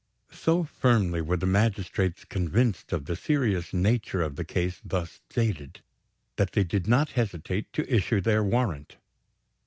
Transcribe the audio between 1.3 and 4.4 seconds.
the magistrates convinced of the serious nature of